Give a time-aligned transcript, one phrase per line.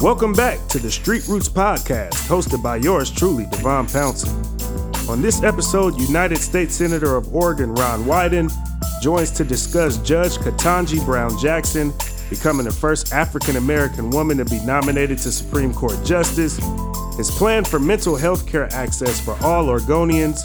[0.00, 4.28] Welcome back to the Street Roots Podcast, hosted by yours truly, Devon Pouncey.
[5.08, 8.50] On this episode, United States Senator of Oregon Ron Wyden
[9.00, 11.92] joins to discuss Judge Ketanji Brown Jackson
[12.28, 16.58] becoming the first African American woman to be nominated to Supreme Court Justice,
[17.16, 20.42] his plan for mental health care access for all Oregonians,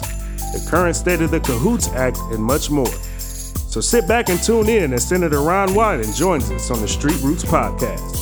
[0.52, 2.86] the current state of the Cahoots Act, and much more.
[3.18, 7.20] So sit back and tune in as Senator Ron Wyden joins us on the Street
[7.22, 8.19] Roots Podcast.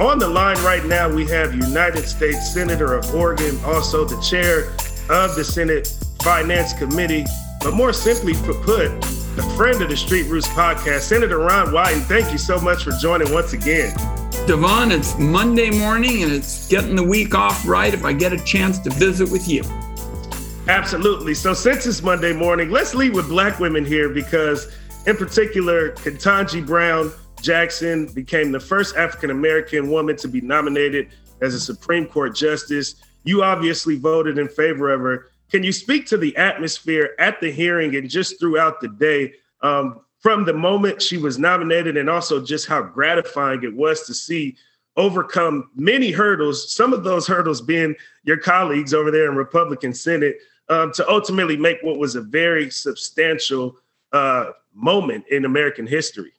[0.00, 4.70] On the line right now, we have United States Senator of Oregon, also the chair
[5.08, 5.86] of the Senate
[6.20, 7.24] Finance Committee,
[7.60, 12.02] but more simply put, a friend of the Street Roots podcast, Senator Ron Wyden.
[12.02, 13.96] Thank you so much for joining once again.
[14.48, 18.44] Devon, it's Monday morning and it's getting the week off right if I get a
[18.44, 19.62] chance to visit with you.
[20.66, 21.34] Absolutely.
[21.34, 24.74] So, since it's Monday morning, let's lead with Black women here because,
[25.06, 27.12] in particular, Ketanji Brown
[27.44, 31.10] Jackson became the first African American woman to be nominated
[31.42, 32.96] as a Supreme Court justice.
[33.24, 35.30] You obviously voted in favor of her.
[35.50, 40.00] Can you speak to the atmosphere at the hearing and just throughout the day um,
[40.20, 44.56] from the moment she was nominated and also just how gratifying it was to see
[44.96, 50.38] overcome many hurdles, some of those hurdles being your colleagues over there in Republican Senate,
[50.70, 53.76] um, to ultimately make what was a very substantial
[54.12, 56.32] uh, moment in American history?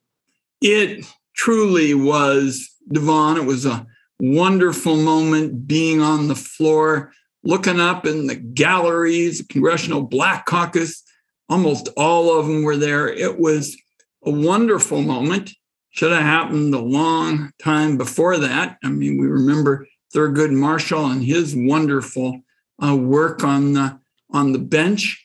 [0.67, 3.37] It truly was, Devon.
[3.37, 3.85] It was a
[4.19, 7.11] wonderful moment being on the floor
[7.43, 11.03] looking up in the galleries, Congressional Black Caucus,
[11.49, 13.07] almost all of them were there.
[13.07, 13.77] It was
[14.23, 15.51] a wonderful moment.
[15.91, 18.79] Should have happened a long time before that.
[18.83, 19.85] I mean, we remember
[20.15, 22.41] Thurgood Marshall and his wonderful
[22.83, 23.99] uh, work on the
[24.31, 25.23] on the bench,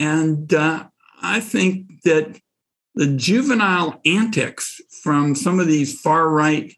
[0.00, 0.86] and uh,
[1.20, 2.40] I think that
[2.98, 6.74] the juvenile antics from some of these far right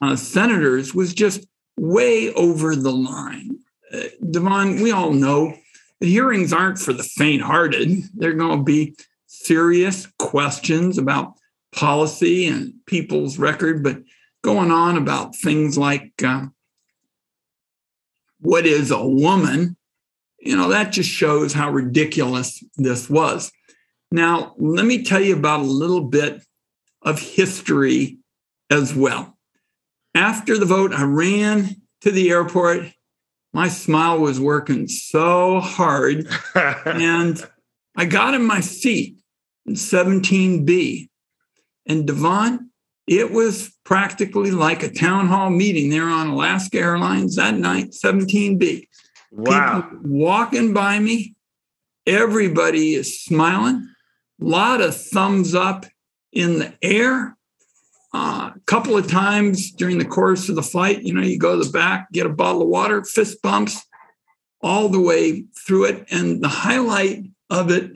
[0.00, 1.44] uh, senators was just
[1.76, 3.58] way over the line.
[4.30, 5.52] Devon, we all know
[5.98, 7.98] the hearings aren't for the faint hearted.
[8.14, 8.94] They're going to be
[9.26, 11.32] serious questions about
[11.72, 13.98] policy and people's record, but
[14.44, 16.46] going on about things like uh,
[18.38, 19.76] what is a woman,
[20.38, 23.50] you know, that just shows how ridiculous this was.
[24.10, 26.42] Now, let me tell you about a little bit
[27.02, 28.18] of history
[28.70, 29.36] as well.
[30.14, 32.92] After the vote, I ran to the airport
[33.52, 36.28] my smile was working so hard.
[36.54, 37.42] and
[37.96, 39.16] I got in my seat
[39.66, 41.08] in 17B.
[41.86, 42.70] And Devon,
[43.06, 48.86] it was practically like a town hall meeting there on Alaska Airlines that night, 17B.
[49.32, 49.82] Wow.
[49.82, 51.34] People walking by me,
[52.06, 53.89] everybody is smiling,
[54.40, 55.86] lot of thumbs up
[56.32, 57.36] in the air.
[58.12, 61.56] Uh, a couple of times during the course of the fight, you know, you go
[61.56, 63.86] to the back, get a bottle of water, fist bumps
[64.60, 66.06] all the way through it.
[66.10, 67.92] And the highlight of it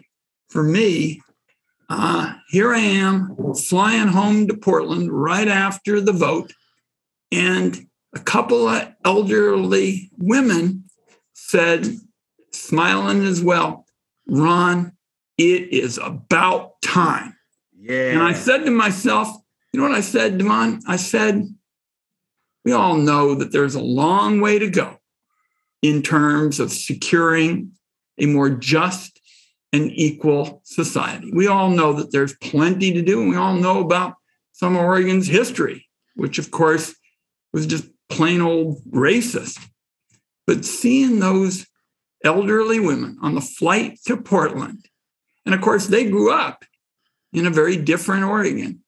[0.49, 1.21] for me,
[1.88, 3.37] uh, here I am
[3.69, 6.53] flying home to Portland right after the vote.
[7.32, 10.84] And a couple of elderly women
[11.32, 11.97] said,
[12.53, 13.84] smiling as well,
[14.28, 14.94] Ron,
[15.38, 17.36] it is about time.
[17.78, 18.12] Yeah.
[18.12, 19.28] And I said to myself,
[19.72, 20.80] you know what I said, Devon?
[20.86, 21.46] I said,
[22.64, 24.98] we all know that there's a long way to go
[25.82, 27.72] in terms of securing
[28.18, 29.20] a more just
[29.72, 31.30] and equal society.
[31.34, 34.14] We all know that there's plenty to do, and we all know about
[34.52, 36.94] some of Oregon's history, which, of course,
[37.52, 39.58] was just plain old racist.
[40.46, 41.66] But seeing those
[42.24, 44.86] elderly women on the flight to Portland,
[45.47, 46.65] and of course, they grew up
[47.32, 48.81] in a very different Oregon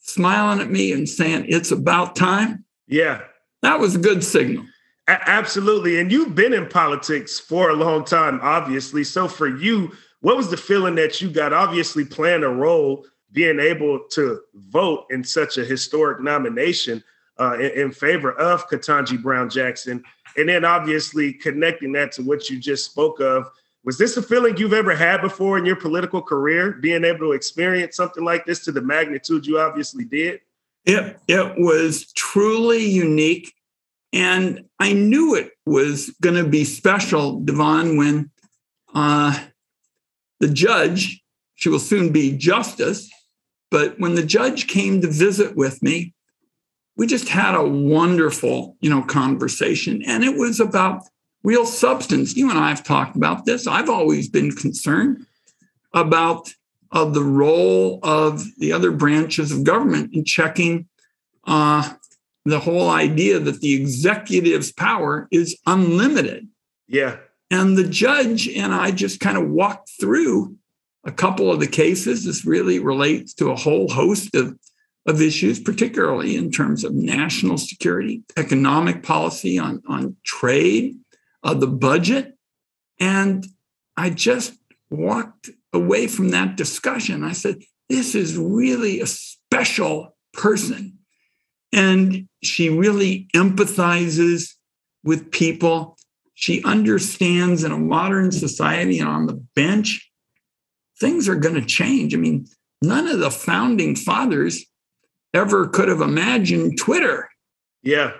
[0.00, 2.64] smiling at me and saying, It's about time.
[2.86, 3.22] Yeah.
[3.62, 4.64] That was a good signal.
[5.08, 5.98] A- absolutely.
[5.98, 9.04] And you've been in politics for a long time, obviously.
[9.04, 11.52] So for you, what was the feeling that you got?
[11.52, 17.02] Obviously, playing a role, being able to vote in such a historic nomination
[17.40, 20.02] uh, in, in favor of Ketanji Brown Jackson.
[20.36, 23.48] And then obviously connecting that to what you just spoke of
[23.84, 27.32] was this a feeling you've ever had before in your political career, being able to
[27.32, 30.40] experience something like this to the magnitude you obviously did?
[30.86, 33.52] It, it was truly unique.
[34.12, 38.30] And I knew it was going to be special, Devon, when
[38.94, 39.38] uh,
[40.40, 41.22] the judge,
[41.54, 43.10] she will soon be justice,
[43.70, 46.14] but when the judge came to visit with me,
[46.96, 50.02] we just had a wonderful, you know, conversation.
[50.06, 51.02] And it was about
[51.44, 52.34] real substance.
[52.34, 53.66] You and I have talked about this.
[53.66, 55.26] I've always been concerned
[55.92, 56.52] about
[56.90, 60.88] uh, the role of the other branches of government in checking
[61.46, 61.92] uh,
[62.44, 66.48] the whole idea that the executive's power is unlimited.
[66.88, 67.18] Yeah.
[67.50, 70.56] And the judge and I just kind of walked through
[71.04, 72.24] a couple of the cases.
[72.24, 74.58] This really relates to a whole host of,
[75.06, 80.96] of issues, particularly in terms of national security, economic policy, on, on trade,
[81.44, 82.34] uh, the budget.
[82.98, 83.46] And
[83.96, 84.54] I just
[84.90, 87.22] walked away from that discussion.
[87.22, 90.98] I said, This is really a special person.
[91.72, 94.54] And she really empathizes
[95.02, 95.96] with people.
[96.34, 100.10] She understands in a modern society and on the bench,
[100.98, 102.14] things are going to change.
[102.14, 102.46] I mean,
[102.80, 104.64] none of the founding fathers
[105.32, 107.28] ever could have imagined Twitter.
[107.82, 108.12] Yeah.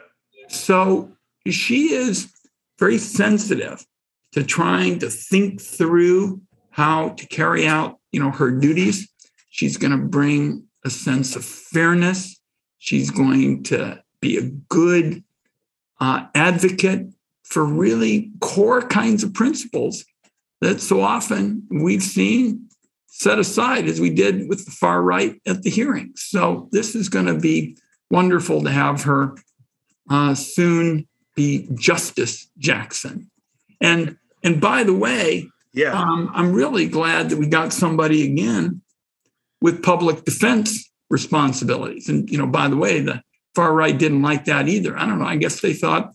[0.49, 1.13] So
[1.49, 2.34] she is
[2.79, 3.85] very sensitive
[4.33, 6.41] to trying to think through
[6.71, 9.09] how to carry out, you know, her duties.
[9.51, 12.41] She's going to bring a sense of fairness.
[12.79, 15.23] She's going to be a good
[16.01, 17.07] uh, advocate
[17.45, 20.05] for really core kinds of principles
[20.61, 22.69] that so often we've seen
[23.07, 26.25] set aside as we did with the far right at the hearings.
[26.27, 27.77] So this is going to be
[28.11, 29.37] wonderful to have her
[30.11, 33.31] uh, soon be Justice Jackson.
[33.81, 38.83] And and by the way, yeah, um, I'm really glad that we got somebody again
[39.61, 42.09] with public defense responsibilities.
[42.09, 43.23] And you know, by the way, the
[43.55, 44.97] far right didn't like that either.
[44.99, 45.27] I don't know.
[45.27, 46.13] I guess they thought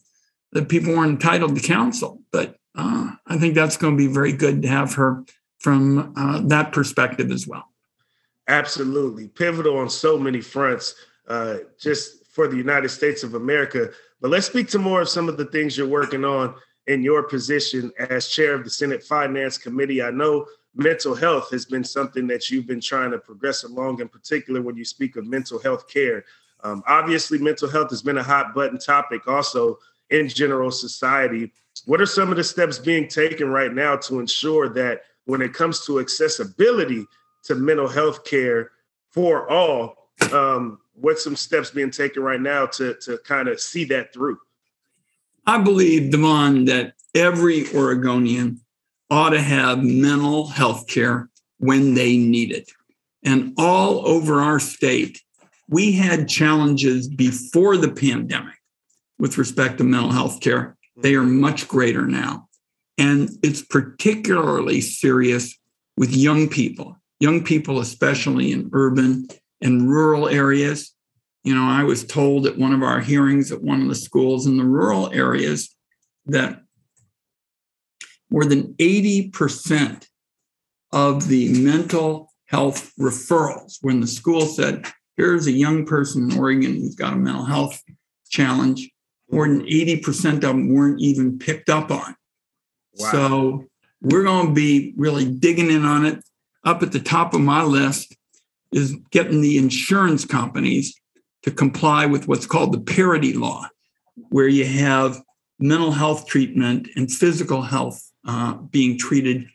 [0.52, 4.34] that people weren't entitled to counsel, but uh, I think that's going to be very
[4.34, 5.24] good to have her
[5.60, 7.66] from uh, that perspective as well.
[8.48, 10.96] Absolutely, pivotal on so many fronts,
[11.28, 13.92] uh, just for the United States of America.
[14.22, 16.56] But let's speak to more of some of the things you're working on
[16.88, 20.02] in your position as chair of the Senate Finance Committee.
[20.02, 24.10] I know mental health has been something that you've been trying to progress along, in
[24.10, 26.26] particular when you speak of mental health care.
[26.64, 29.78] Um, obviously, mental health has been a hot button topic also
[30.10, 31.54] in general society.
[31.86, 35.54] What are some of the steps being taken right now to ensure that when it
[35.54, 37.06] comes to accessibility
[37.44, 38.72] to mental health care
[39.12, 43.86] for all, um, what's some steps being taken right now to, to kind of see
[43.86, 44.38] that through?
[45.46, 48.62] I believe, Devon, that every Oregonian
[49.10, 52.72] ought to have mental health care when they need it.
[53.24, 55.22] And all over our state,
[55.68, 58.56] we had challenges before the pandemic
[59.18, 60.78] with respect to mental health care.
[60.98, 62.48] They are much greater now.
[62.98, 65.56] And it's particularly serious
[65.98, 69.28] with young people, young people, especially in urban
[69.62, 70.94] and rural areas.
[71.44, 74.46] You know, I was told at one of our hearings at one of the schools
[74.46, 75.76] in the rural areas
[76.26, 76.62] that
[78.30, 80.06] more than 80%
[80.92, 84.86] of the mental health referrals, when the school said,
[85.18, 87.82] here's a young person in Oregon who's got a mental health
[88.30, 88.90] challenge,
[89.32, 92.16] more than 80% of them weren't even picked up on.
[92.96, 93.12] Wow.
[93.12, 93.66] So
[94.02, 96.24] we're going to be really digging in on it.
[96.66, 98.16] Up at the top of my list
[98.72, 101.00] is getting the insurance companies
[101.44, 103.68] to comply with what's called the parity law,
[104.30, 105.22] where you have
[105.60, 109.48] mental health treatment and physical health uh, being treated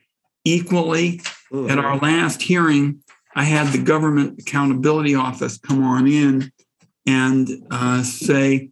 [0.45, 1.21] equally.
[1.53, 1.71] Mm-hmm.
[1.71, 3.01] At our last hearing,
[3.35, 6.53] I had the Government Accountability Office come on in
[7.07, 8.71] and uh, say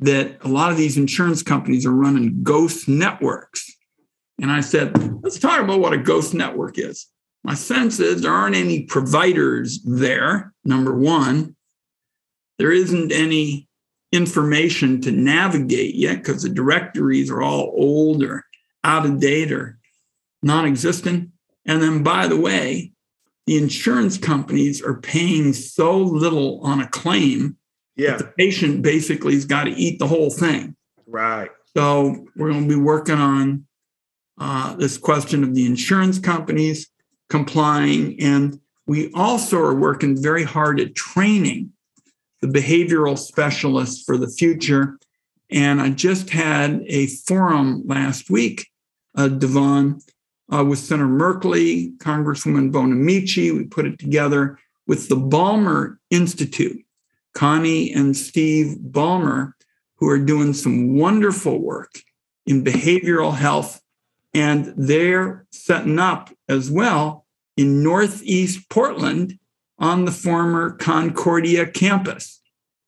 [0.00, 3.70] that a lot of these insurance companies are running ghost networks.
[4.40, 7.06] And I said, let's talk about what a ghost network is.
[7.48, 11.56] My sense is there aren't any providers there, number one.
[12.58, 13.70] There isn't any
[14.12, 18.44] information to navigate yet because the directories are all old or
[18.84, 19.78] out of date or
[20.42, 21.30] non existent.
[21.64, 22.92] And then, by the way,
[23.46, 27.56] the insurance companies are paying so little on a claim
[27.96, 28.18] yeah.
[28.18, 30.76] the patient basically has got to eat the whole thing.
[31.06, 31.48] Right.
[31.74, 33.64] So we're going to be working on
[34.38, 36.90] uh, this question of the insurance companies
[37.28, 38.20] complying.
[38.20, 41.72] And we also are working very hard at training
[42.40, 44.98] the behavioral specialists for the future.
[45.50, 48.68] And I just had a forum last week,
[49.16, 50.00] uh, Devon,
[50.52, 53.54] uh, with Senator Merkley, Congresswoman Bonamici.
[53.54, 56.84] We put it together with the Ballmer Institute
[57.34, 59.52] Connie and Steve Ballmer,
[59.96, 61.92] who are doing some wonderful work
[62.46, 63.80] in behavioral health.
[64.34, 67.24] And they're setting up as well
[67.56, 69.38] in Northeast Portland
[69.78, 72.40] on the former Concordia campus.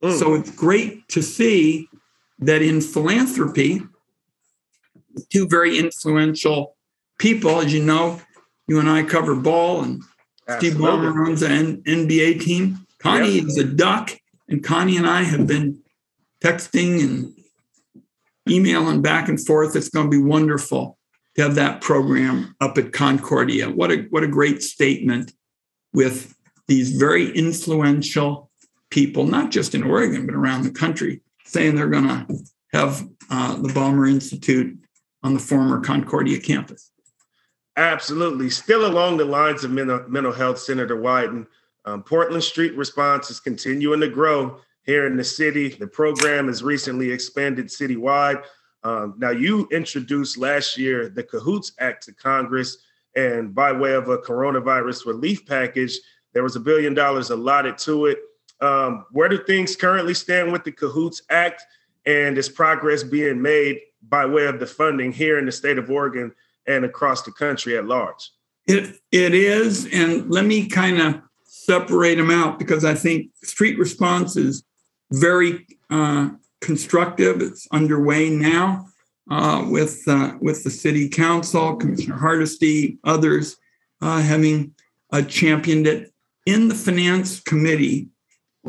[0.03, 0.19] Mm.
[0.19, 1.89] So it's great to see
[2.39, 3.83] that in philanthropy,
[5.31, 6.77] two very influential
[7.19, 8.21] people, as you know,
[8.67, 10.03] you and I cover ball, and
[10.49, 10.71] Absolutely.
[10.71, 12.87] Steve Ballmer runs an NBA team.
[12.99, 13.45] Connie yep.
[13.45, 14.17] is a duck,
[14.49, 15.81] and Connie and I have been
[16.43, 17.35] texting and
[18.49, 19.77] emailing back and forth.
[19.77, 20.99] It's going to be wonderful
[21.37, 23.71] to have that program up at Concordia.
[23.71, 25.33] What a what a great statement
[25.93, 26.35] with
[26.69, 28.51] these very influential
[28.91, 32.27] people, not just in Oregon but around the country, saying they're going to
[32.73, 34.79] have uh, the Ballmer Institute
[35.23, 36.91] on the former Concordia campus.
[37.77, 38.51] Absolutely.
[38.51, 41.47] Still along the lines of mental, mental health, Senator Wyden,
[41.85, 45.69] um, Portland Street Response is continuing to grow here in the city.
[45.69, 48.43] The program has recently expanded citywide.
[48.83, 52.79] Um, now, you introduced last year the Cahoots Act to Congress,
[53.17, 55.99] and by way of a coronavirus relief package,
[56.33, 58.19] there was a billion dollars allotted to it.
[58.61, 61.63] Um, where do things currently stand with the Cahoots Act,
[62.07, 65.91] and is progress being made by way of the funding here in the state of
[65.91, 66.33] Oregon
[66.67, 68.31] and across the country at large?
[68.67, 73.79] It it is, and let me kind of separate them out because I think street
[73.79, 74.65] response is
[75.13, 77.41] very uh, constructive.
[77.43, 78.87] It's underway now
[79.31, 83.57] uh, with uh, with the city council, Commissioner Hardesty, others
[84.01, 84.75] uh, having
[85.13, 86.13] uh, championed it
[86.47, 88.09] in the finance committee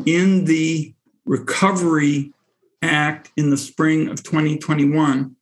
[0.06, 0.94] in the
[1.24, 2.32] recovery
[2.82, 5.36] act in the spring of 2021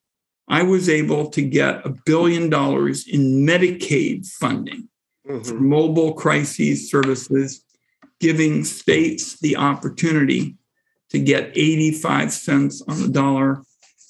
[0.49, 4.89] i was able to get a billion dollars in medicaid funding
[5.27, 5.43] mm-hmm.
[5.43, 7.65] for mobile crises services
[8.21, 10.55] giving states the opportunity
[11.11, 13.63] to get 85 cents on the dollar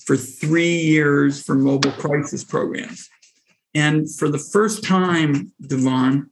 [0.04, 3.08] for three years for mobile crisis programs.
[3.74, 6.30] And for the first time, Devon,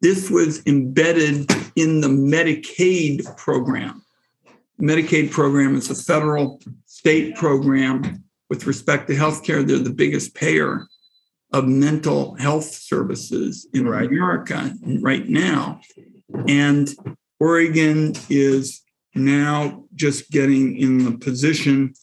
[0.00, 4.02] this was embedded in the Medicaid program.
[4.80, 9.66] Medicaid program is a federal state program with respect to healthcare.
[9.66, 10.86] They're the biggest payer
[11.52, 14.06] of mental health services in right.
[14.06, 14.72] America
[15.02, 15.80] right now.
[16.46, 16.88] And
[17.40, 18.82] Oregon is
[19.14, 21.94] now just getting in the position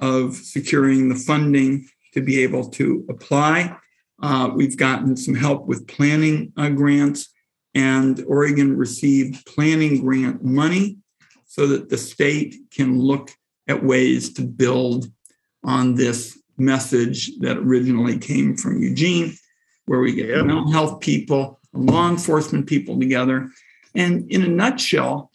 [0.00, 3.76] of securing the funding to be able to apply.
[4.22, 7.32] Uh, we've gotten some help with planning uh, grants,
[7.74, 10.98] and Oregon received planning grant money
[11.46, 13.30] so that the state can look
[13.68, 15.06] at ways to build
[15.64, 19.34] on this message that originally came from Eugene,
[19.86, 20.44] where we get yep.
[20.44, 23.48] mental health people, law enforcement people together
[23.94, 25.30] and in a nutshell,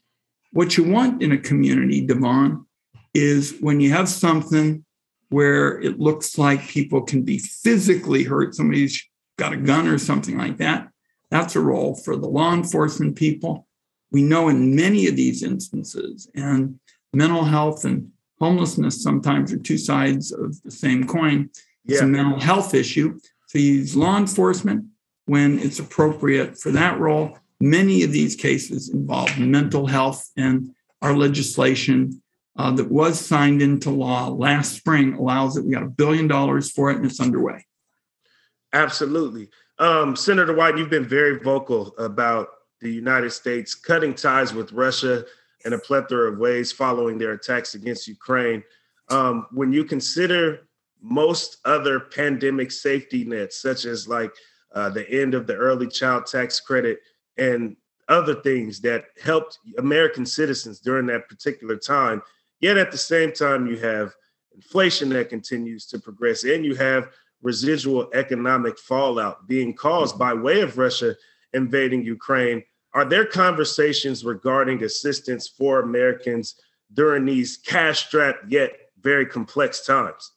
[0.52, 2.66] what you want in a community, Devon,
[3.14, 4.84] is when you have something
[5.30, 9.04] where it looks like people can be physically hurt, somebody's
[9.38, 10.90] got a gun or something like that,
[11.30, 13.68] that's a role for the law enforcement people.
[14.12, 16.80] We know in many of these instances, and
[17.14, 21.50] mental health and homelessness sometimes are two sides of the same coin.
[21.86, 23.20] It's a mental health issue.
[23.48, 24.86] So you use law enforcement
[25.26, 27.38] when it's appropriate for that role.
[27.60, 30.72] Many of these cases involve mental health, and
[31.02, 32.22] our legislation
[32.58, 35.66] uh, that was signed into law last spring allows it.
[35.66, 37.66] We got a billion dollars for it, and it's underway.
[38.74, 39.50] Absolutely.
[39.80, 42.50] Um, Senator Wyden, you've been very vocal about
[42.82, 45.26] the United States cutting ties with Russia
[45.66, 48.64] in a plethora of ways following their attacks against Ukraine.
[49.10, 50.68] Um, when you consider
[51.02, 54.34] most other pandemic safety nets, such as like
[54.74, 57.00] uh, the end of the early child tax credit,
[57.38, 57.76] and
[58.08, 62.22] other things that helped American citizens during that particular time.
[62.60, 64.16] Yet at the same time, you have
[64.56, 67.10] inflation that continues to progress, and you have
[67.42, 71.16] residual economic fallout being caused by way of Russia
[71.54, 72.64] invading Ukraine.
[72.94, 76.56] Are there conversations regarding assistance for Americans
[76.94, 80.32] during these cash strapped yet very complex times?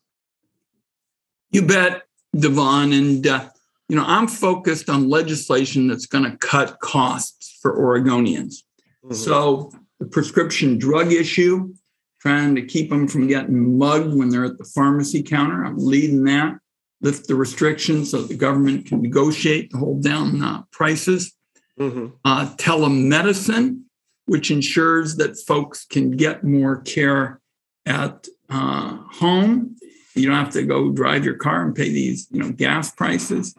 [1.50, 2.02] You bet,
[2.38, 2.92] Devon.
[2.92, 3.48] And uh,
[3.90, 8.62] you know, I'm focused on legislation that's going to cut costs for Oregonians.
[9.04, 9.14] Mm-hmm.
[9.14, 11.74] So the prescription drug issue,
[12.20, 15.64] trying to keep them from getting mugged when they're at the pharmacy counter.
[15.64, 16.60] I'm leading that.
[17.00, 21.34] Lift the restrictions so the government can negotiate to hold down uh, prices.
[21.76, 22.14] Mm-hmm.
[22.24, 23.82] Uh, telemedicine,
[24.26, 27.40] which ensures that folks can get more care
[27.86, 29.74] at uh, home.
[30.14, 33.56] You don't have to go drive your car and pay these, you know, gas prices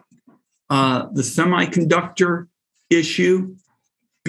[0.72, 2.46] uh, the semiconductor
[2.88, 3.54] issue,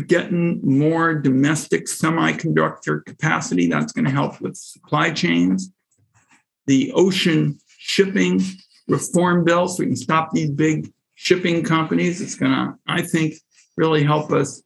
[0.07, 3.67] getting more domestic semiconductor capacity.
[3.67, 5.71] That's going to help with supply chains.
[6.67, 8.41] The ocean shipping
[8.89, 12.19] reform bill, so we can stop these big shipping companies.
[12.19, 13.35] It's going to, I think,
[13.77, 14.62] really help us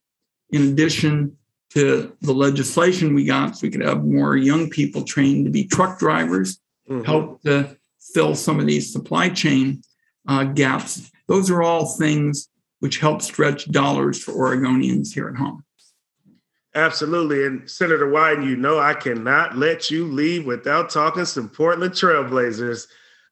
[0.50, 1.38] in addition
[1.76, 5.68] to the legislation we got, so we could have more young people trained to be
[5.68, 7.04] truck drivers, mm-hmm.
[7.04, 7.78] help to
[8.16, 9.84] fill some of these supply chain
[10.28, 15.64] uh, gaps those are all things which help stretch dollars for Oregonians here at home.
[16.76, 17.46] Absolutely.
[17.46, 22.86] And Senator Wyden, you know I cannot let you leave without talking some Portland Trailblazers.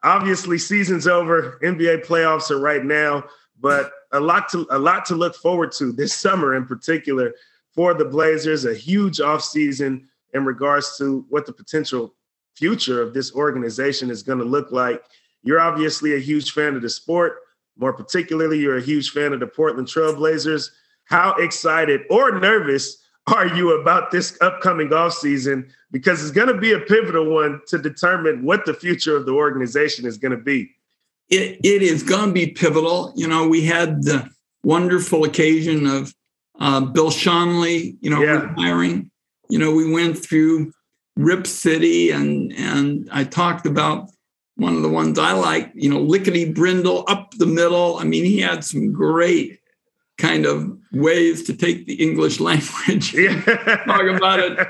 [0.03, 1.59] Obviously, season's over.
[1.63, 3.23] NBA playoffs are right now,
[3.59, 7.33] but a lot to a lot to look forward to this summer in particular
[7.75, 12.15] for the Blazers, a huge offseason in regards to what the potential
[12.55, 15.03] future of this organization is going to look like.
[15.43, 17.37] You're obviously a huge fan of the sport.
[17.77, 20.69] More particularly, you're a huge fan of the Portland Trailblazers.
[21.05, 25.69] How excited or nervous are you about this upcoming offseason?
[25.91, 29.33] Because it's going to be a pivotal one to determine what the future of the
[29.33, 30.71] organization is going to be.
[31.29, 33.13] It, it is going to be pivotal.
[33.15, 34.29] You know, we had the
[34.63, 36.13] wonderful occasion of
[36.59, 38.49] uh, Bill Schonely, you know, yeah.
[38.49, 39.11] retiring.
[39.49, 40.71] You know, we went through
[41.15, 44.09] Rip City and and I talked about
[44.55, 47.97] one of the ones I like, you know, Lickety Brindle up the middle.
[47.97, 49.59] I mean, he had some great
[50.17, 53.41] kind of ways to take the English language, yeah.
[53.85, 54.67] talk about it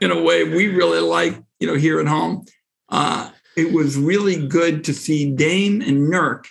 [0.00, 2.44] in a way we really like, you know, here at home.
[2.88, 6.46] Uh, it was really good to see Dame and Nurk,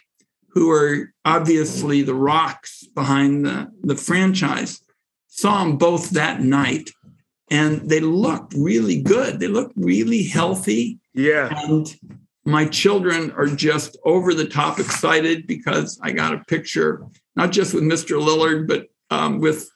[0.49, 4.81] who are obviously the rocks behind the, the franchise,
[5.27, 6.91] saw them both that night.
[7.49, 9.39] And they looked really good.
[9.39, 10.99] They looked really healthy.
[11.13, 11.47] Yeah.
[11.63, 11.95] And
[12.47, 17.73] my children are just over the top excited because I got a picture not just
[17.73, 18.19] with Mr.
[18.19, 19.69] Lillard, but um, with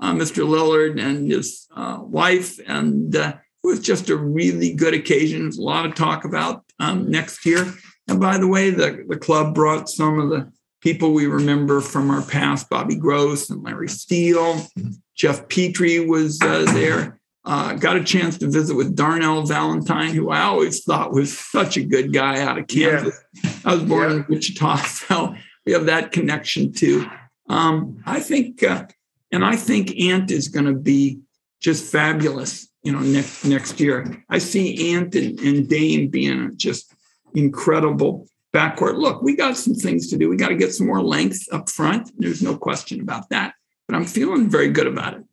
[0.00, 0.44] uh, Mr.
[0.44, 2.58] Lillard and his uh, wife.
[2.66, 5.42] And uh, it was just a really good occasion.
[5.42, 7.72] There's a lot of talk about um, next year.
[8.08, 10.52] And by the way, the, the club brought some of the
[10.82, 14.66] people we remember from our past Bobby Gross and Larry Steele.
[15.14, 17.15] Geoff Petrie was uh, there.
[17.46, 21.76] Uh, got a chance to visit with Darnell Valentine, who I always thought was such
[21.76, 23.16] a good guy out of Kansas.
[23.32, 23.50] Yeah.
[23.64, 24.16] I was born yeah.
[24.16, 27.06] in Wichita, so we have that connection too.
[27.48, 28.86] Um, I think, uh,
[29.30, 31.20] and I think Ant is going to be
[31.60, 32.68] just fabulous.
[32.82, 36.92] You know, next next year, I see Ant and, and Dame being just
[37.34, 38.96] incredible backcourt.
[38.96, 40.28] Look, we got some things to do.
[40.28, 42.10] We got to get some more length up front.
[42.18, 43.54] There's no question about that.
[43.86, 45.24] But I'm feeling very good about it.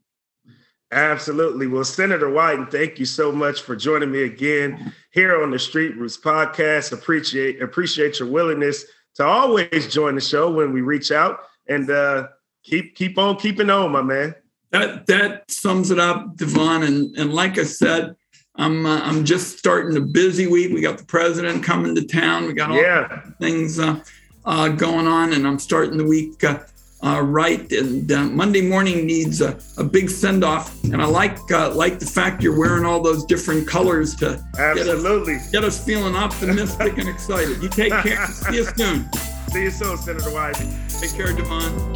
[0.94, 1.66] Absolutely.
[1.66, 5.98] Well, Senator Wyden, thank you so much for joining me again here on the Street
[5.98, 6.92] Roots podcast.
[6.92, 12.28] Appreciate appreciate your willingness to always join the show when we reach out and uh,
[12.64, 14.36] keep keep on keeping on, my man.
[14.70, 16.84] That that sums it up, Devon.
[16.84, 18.16] And and like I said,
[18.56, 20.72] I'm uh, I'm just starting a busy week.
[20.72, 22.46] We got the president coming to town.
[22.46, 23.22] We got all yeah.
[23.40, 24.00] things uh,
[24.46, 26.60] uh, going on, and I'm starting the week uh,
[27.04, 27.70] uh, right.
[27.72, 30.82] And uh, Monday morning needs a, a big send off.
[30.86, 35.34] And I like uh, like the fact you're wearing all those different colors to absolutely
[35.34, 37.62] get us, get us feeling optimistic and excited.
[37.62, 38.26] You take care.
[38.28, 39.12] See you soon.
[39.50, 41.02] See you soon, Senator Wyden.
[41.02, 41.94] Take care, Devon.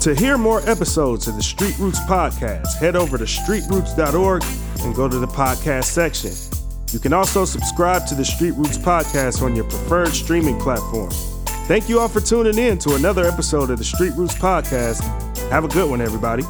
[0.00, 4.44] To hear more episodes of the Street Roots podcast, head over to streetroots.org
[4.80, 6.32] and go to the podcast section.
[6.92, 11.10] You can also subscribe to the Street Roots podcast on your preferred streaming platform.
[11.66, 15.02] Thank you all for tuning in to another episode of the Street Roots Podcast.
[15.48, 16.42] Have a good one, everybody.